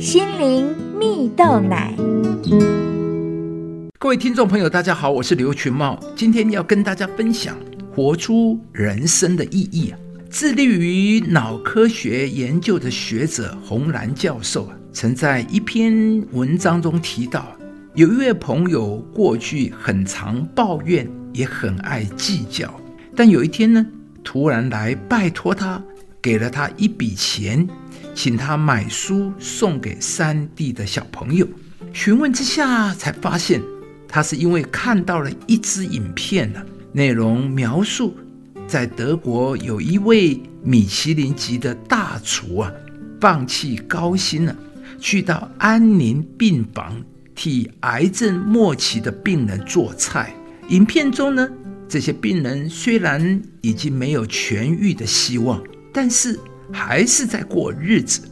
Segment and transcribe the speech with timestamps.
[0.00, 0.66] 心灵
[0.98, 1.94] 蜜豆奶。
[3.98, 7.54] 各位听众朋友，大家好，我是刘群茂，今天要跟大家分享
[7.94, 9.98] 活出人生的意义啊。
[10.30, 17.54] 致力于脑科学研究的学者洪兰教授啊，曾在一篇文章中提到，
[17.94, 22.72] 有一位朋友过去很常抱怨，也很爱计较，
[23.14, 23.86] 但有一天呢，
[24.24, 25.82] 突然来拜托他，
[26.22, 27.68] 给了他一笔钱，
[28.22, 31.48] 请他买书送给山地的小朋友。
[31.90, 33.62] 询问之下，才发现。
[34.06, 36.60] 他是因为看到了一支影片呢，
[36.92, 38.14] 内容描述
[38.68, 42.70] 在德国有一位米其林级的大厨啊，
[43.18, 44.54] 放弃高薪了，
[44.98, 47.02] 去到安宁病房
[47.34, 50.30] 替癌症末期的病人做菜。
[50.68, 51.48] 影片中呢，
[51.88, 56.38] 这些病人虽然已经没有痊愈的希望，但是
[56.72, 58.22] 还是在过日子，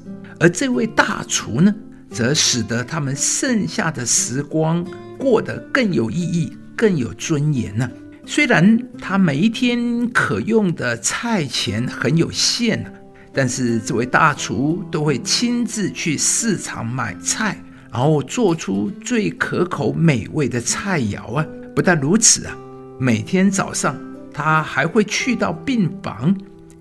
[0.40, 1.74] 而这位大厨呢，
[2.10, 4.84] 则使得他们剩下的时光。
[5.18, 7.90] 过得更有意义、更有尊严呢。
[8.24, 12.94] 虽然他每一天可用的菜钱很有限
[13.34, 21.44] 但是这位大厨都会亲自去市场买菜，然后做出最可口美味的菜肴啊！
[21.74, 22.56] 不但如此啊，
[23.00, 23.96] 每天早上
[24.32, 26.32] 他还会去到病房，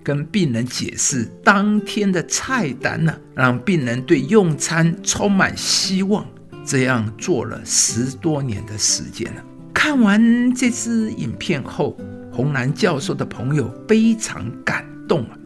[0.02, 6.26] 跟病人解释当天的菜单呢，让病人对用餐充满希望。
[6.64, 9.44] 这样做了十多年的时间了。
[9.72, 11.96] 看完这支影片后，
[12.30, 15.38] 红兰教授的朋友非常感动啊，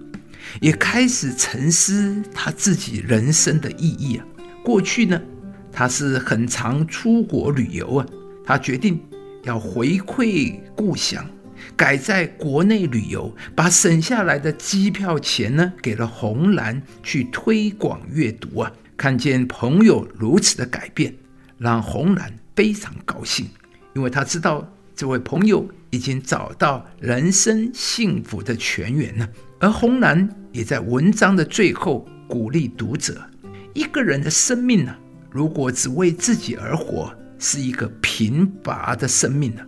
[0.60, 4.26] 也开始沉思他自己人生的意义啊。
[4.64, 5.20] 过去呢，
[5.70, 8.06] 他是很常出国旅游啊，
[8.44, 9.00] 他决定
[9.44, 11.24] 要回馈故乡，
[11.76, 18.72] 改在国内旅游，把省下来的机票钱呢，给了红兰去推广阅读啊。
[18.96, 21.12] 看见朋友如此的改变，
[21.58, 23.48] 让红兰非常高兴，
[23.94, 29.28] 因为他知道这位朋友已经找到人生幸福的泉源了。
[29.58, 33.20] 而红兰也在文章的最后鼓励读者：
[33.74, 34.94] 一个人的生命呢，
[35.30, 39.62] 如果只为自己而活，是一个贫乏的生命呢。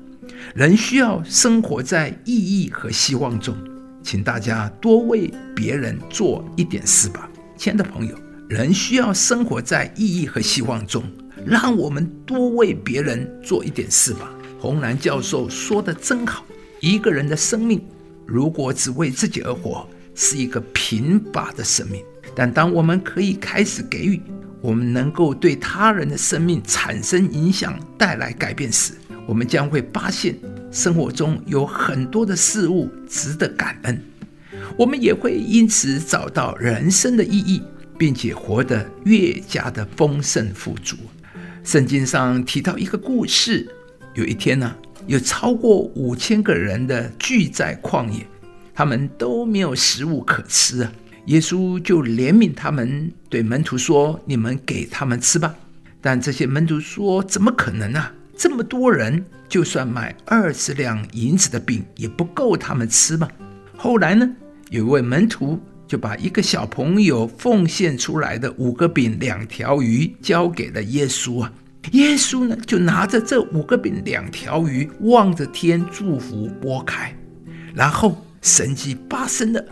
[0.53, 3.57] 人需要生活在意义和希望中，
[4.03, 8.15] 请大家多为别人做一点事吧，亲爱的朋友。
[8.49, 11.03] 人需要生活在意义和希望中，
[11.47, 14.31] 让我们多为别人做一点事吧。
[14.61, 16.45] 红兰教授说的真好，
[16.81, 17.83] 一个人的生命
[18.27, 22.03] 如果只为自己而活，是一个贫乏的生命。
[22.37, 24.21] 但当我们可以开始给予，
[24.61, 28.93] 我们能够对他人的生命产生影响、带来改变时，
[29.27, 30.35] 我们将会发现
[30.71, 34.03] 生活中有很多的事物值得感恩，
[34.79, 37.63] 我们也会因此找到人生的意义。
[37.97, 40.97] 并且活得越加的丰盛富足。
[41.63, 43.67] 圣经上提到一个故事：
[44.15, 44.75] 有一天呢，
[45.07, 48.27] 有超过五千个人的聚在旷野，
[48.75, 50.93] 他们都没有食物可吃啊。
[51.27, 55.55] 耶稣就怜悯他们，对门徒说：“你们给他们吃吧。”
[56.03, 58.13] 但这些门徒说：“怎么可能啊？
[58.37, 63.29] 这么多人，就算买二十两银子的饼，也不够他们吃吗？”
[63.77, 64.31] 后来呢，
[64.71, 65.61] 有一位门徒。
[65.87, 71.53] 就把一个小朋友奉献出来的五个饼两条鱼交给了耶稣啊，
[71.93, 77.15] 耶稣呢就拿着这五个饼两条鱼望着天祝福拨开，
[77.75, 79.63] 然后神迹发生了，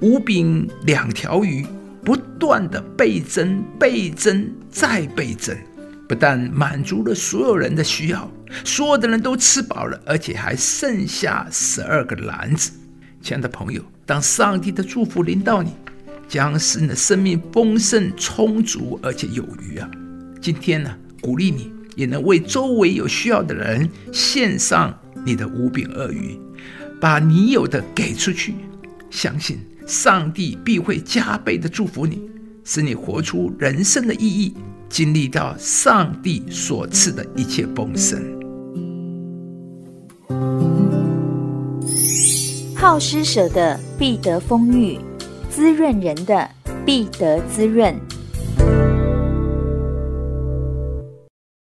[0.00, 1.66] 五饼两条鱼
[2.04, 5.54] 不断的倍增倍增再倍增，
[6.12, 8.30] 不但满足了所有人的需要，
[8.66, 12.70] 所有的人都吃饱了，而且还剩下十二个篮子。
[13.22, 15.72] 亲爱的朋友，当上帝的祝福临到你，
[16.28, 19.90] 将使你的生命丰盛、充足，而且有余啊！
[20.38, 24.94] 今天呢，鼓励你也能为周围有需要的人献上
[25.24, 26.38] 你的五饼二鱼，
[27.00, 28.54] 把你有的给出去，
[29.08, 32.20] 相信上帝必会加倍的祝福你，
[32.64, 34.54] 使你活出人生的意义，
[34.92, 38.22] 经历到上帝所赐的一切丰盛。
[42.76, 44.98] 好施舍的必得丰裕，
[45.48, 46.46] 滋润人的
[46.84, 47.98] 必得滋润。